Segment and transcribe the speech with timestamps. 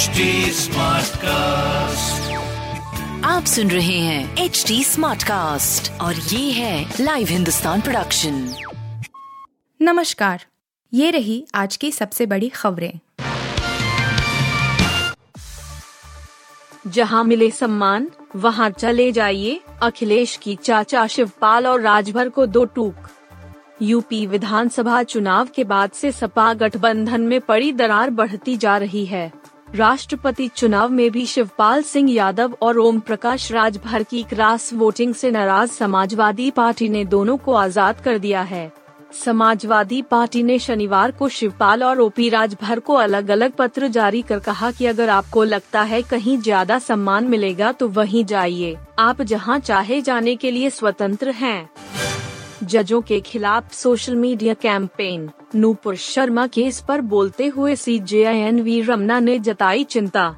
[0.00, 0.20] HD
[1.16, 2.30] cast
[3.24, 8.54] आप सुन रहे हैं एच डी स्मार्ट कास्ट और ये है लाइव हिंदुस्तान प्रोडक्शन
[9.82, 10.44] नमस्कार
[10.94, 12.92] ये रही आज की सबसे बड़ी खबरें।
[16.86, 23.08] जहाँ मिले सम्मान वहाँ चले जाइए अखिलेश की चाचा शिवपाल और राजभर को दो टूक।
[23.82, 29.32] यूपी विधानसभा चुनाव के बाद से सपा गठबंधन में पड़ी दरार बढ़ती जा रही है।
[29.74, 35.30] राष्ट्रपति चुनाव में भी शिवपाल सिंह यादव और ओम प्रकाश राजभर की क्रॉस वोटिंग से
[35.30, 38.70] नाराज़ समाजवादी पार्टी ने दोनों को आज़ाद कर दिया है।
[39.14, 44.38] समाजवादी पार्टी ने शनिवार को शिवपाल और ओपी राजभर को अलग अलग पत्र जारी कर
[44.38, 49.58] कहा कि अगर आपको लगता है कहीं ज़्यादा सम्मान मिलेगा तो वहीं जाइए। आप जहाँ
[49.60, 51.70] चाहे जाने के लिए स्वतंत्र हैं।
[52.64, 55.30] जजों के खिलाफ social media campaign.
[55.54, 60.34] Nupur Sharma case पर बोलते हुए C J N V Ramana ने जताई चिंता।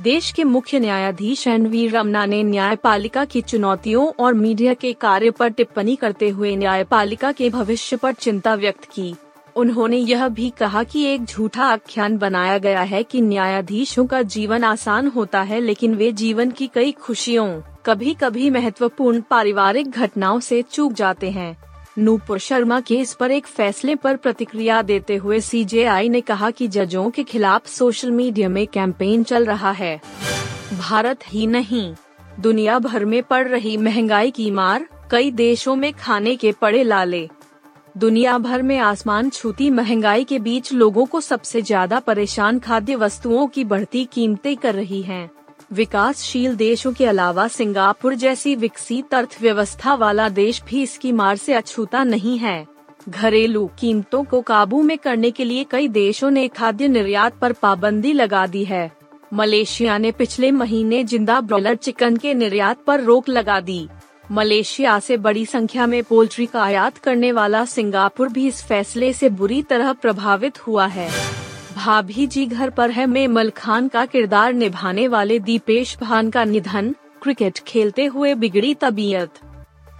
[0.00, 5.30] देश के मुख्य न्यायाधीश एन वी रमना ने न्यायपालिका की चुनौतियों और मीडिया के कार्य
[5.30, 9.14] पर टिप्पणी करते हुए न्यायपालिका के भविष्य पर चिंता व्यक्त की।
[9.56, 14.64] उन्होंने यह भी कहा कि एक झूठा आख्यान बनाया गया है कि न्यायाधीशों का जीवन
[14.64, 17.48] आसान होता है लेकिन वे जीवन की कई खुशियों
[17.86, 21.56] कभी कभी महत्वपूर्ण पारिवारिक घटनाओं से चूक जाते हैं।
[21.96, 27.10] नूपुर शर्मा केस पर एक फैसले पर प्रतिक्रिया देते हुए सीजेआई ने कहा कि जजों
[27.10, 30.00] के खिलाफ सोशल मीडिया में कैंपेन चल रहा है
[30.78, 31.94] भारत ही नहीं,
[32.40, 37.28] दुनिया भर में पड़ रही महँगाई की मार, कई देशों में खाने के पड़े लाले
[37.96, 43.46] दुनिया भर में आसमान छूती महँगाई के बीच लोगों को सबसे ज़्यादा परेशान खाद्य वस्तुओं
[43.46, 45.30] की बढ़ती कीमतें कर रही हैं।
[45.70, 52.04] विकासशील देशों के अलावा सिंगापुर जैसी विकसित अर्थव्यवस्था वाला देश भी इसकी मार से अछूता
[52.04, 52.66] नहीं है।
[53.08, 58.12] घरेलू कीमतों को काबू में करने के लिए कई देशों ने खाद्य निर्यात पर पाबंदी
[58.12, 58.90] लगा दी है।
[59.32, 63.86] मलेशिया ने पिछले महीने ज़िंदा ब्रॉयलर चिकन के निर्यात पर रोक लगा दी।
[64.32, 69.28] मलेशिया से बड़ी संख्या में पोल्ट्री का आयात करने वाला सिंगापुर भी इस फैसले से
[69.30, 71.10] बुरी तरह प्रभावित हुआ है।
[71.76, 76.94] भाभी जी घर पर है। मेमल खान का किरदार निभाने वाले दीपेश भान का निधन,
[77.22, 79.30] क्रिकेट खेलते हुए बिगड़ी तबीयत।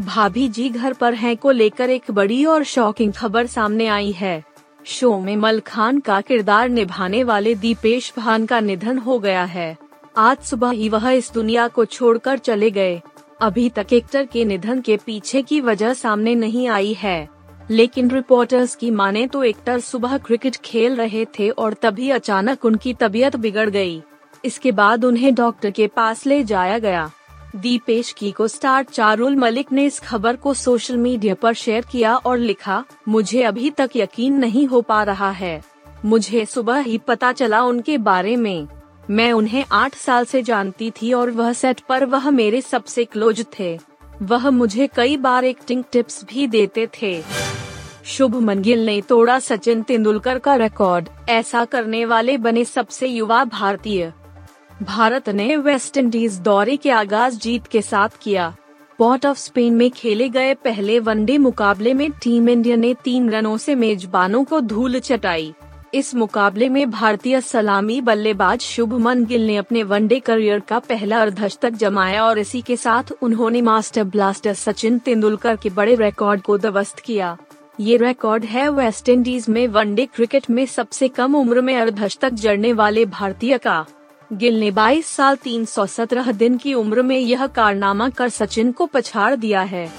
[0.00, 4.44] भाभी जी घर पर है को लेकर एक बड़ी और शॉकिंग खबर सामने आई है।
[4.84, 9.76] शो में मल खान का किरदार निभाने वाले दीपेश भान का निधन हो गया है।
[10.16, 13.00] आज सुबह ही वह इस दुनिया को छोड़कर चले गए।
[13.40, 17.35] अभी तक एक्टर के निधन के पीछे की वजह सामने नहीं आई है।
[17.70, 22.94] लेकिन रिपोर्टर्स की माने तो एक्टर सुबह क्रिकेट खेल रहे थे और तभी अचानक उनकी
[22.94, 24.02] तबीयत बिगड़ गई।
[24.44, 27.10] इसके बाद उन्हें डॉक्टर के पास ले जाया गया।
[27.56, 32.16] दीपेश की को स्टार चारुल मलिक ने इस खबर को सोशल मीडिया पर शेयर किया
[32.16, 35.62] और लिखा, मुझे अभी तक यकीन नहीं हो पा रहा है।
[36.04, 38.66] मुझे सुबह ही पता चला उनके बारे में।
[39.10, 43.44] मैं उन्हें आठ साल से जानती थी और वह सेट पर वह मेरे सबसे क्लोज
[43.58, 43.78] थे।
[44.22, 47.22] वह मुझे कई बार एक्टिंग टिप्स भी देते थे।
[48.06, 54.12] शुभमन गिल ने तोड़ा सचिन तेंदुलकर का रिकॉर्ड ऐसा करने वाले बने सबसे युवा भारतीय।
[54.82, 58.56] भारत ने वेस्ट इंडीज दौरे के आगाज़ जीत के साथ किया।
[58.98, 63.56] पोर्ट ऑफ़ स्पेन में खेले गए पहले वनडे मुकाबले में टीम इंडिया ने तीन रनों
[63.56, 65.54] से मेजबानों को धूल चटाई।
[65.94, 71.70] इस मुकाबले में भारतीय सलामी बल्लेबाज शुभमन गिल ने अपने वनडे करियर का पहला अर्धशतक
[71.70, 76.98] जमाया और इसी के साथ उन्होंने मास्टर ब्लास्टर सचिन तेंदुलकर के बड़े रिकॉर्ड को ध्वस्त
[76.98, 77.36] किया।
[77.80, 82.72] ये रिकॉर्ड है वेस्ट इंडीज में वनडे क्रिकेट में सबसे कम उम्र में अर्धशतक जड़ने
[82.72, 83.84] वाले भारतीय का।
[84.32, 89.34] गिल ने 22 साल 317 दिन की उम्र में यह कारनामा कर सचिन को पछाड़
[89.36, 89.90] दिया है।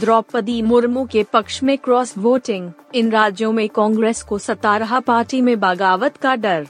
[0.00, 5.40] द्रौपदी मुर्मू के पक्ष में क्रॉस वोटिंग इन राज्यों में कांग्रेस को सता रहा पार्टी
[5.40, 6.66] में बगावत का डर।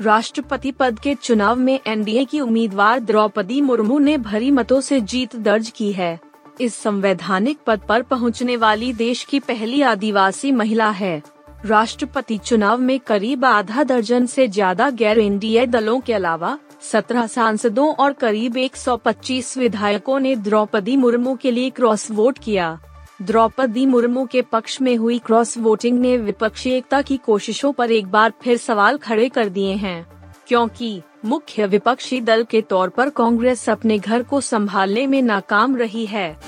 [0.00, 5.36] राष्ट्रपति पद के चुनाव में एनडीए की उम्मीदवार द्रौपदी मुर्मू ने भरी मतों से जीत
[5.36, 6.20] दर्ज की है।
[6.60, 11.22] इस संवैधानिक पद पर पहुँचने वाली देश की पहली आदिवासी महिला है।
[11.66, 17.92] राष्ट्रपति चुनाव में करीब आधा दर्जन से ज़्यादा गैर एनडीए दलों के अलावा 17 सांसदों
[17.94, 22.78] और करीब 125 विधायकों ने द्रौपदी मुर्मू के लिए क्रॉस वोट किया।
[23.22, 28.06] द्रौपदी मुर्मू के पक्ष में हुई क्रॉस वोटिंग ने विपक्षी एकता की कोशिशों पर एक
[28.06, 33.70] बार फिर सवाल खड़े कर दिए हैं। क्योंकि मुख्य विपक्षी दल के तौर पर कांग्रेस
[33.70, 36.40] अपने घर को संभालने में नाकाम रही है।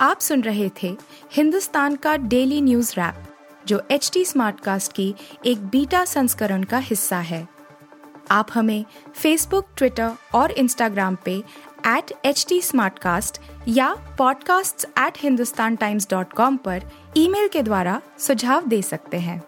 [0.00, 0.96] आप सुन रहे थे
[1.32, 3.14] हिंदुस्तान का डेली न्यूज़ रैप,
[3.66, 5.14] जो एच टी स्मार्ट कास्ट की
[5.46, 7.48] एक बीटा संस्करण का हिस्सा है।
[8.30, 11.42] आप हमें फेसबुक ट्विटर और इंस्टाग्राम पे
[11.86, 12.60] एट एच टी
[13.68, 16.82] या podcasts@hindustantimes.com पर
[17.16, 19.47] ईमेल के द्वारा सुझाव दे सकते हैं।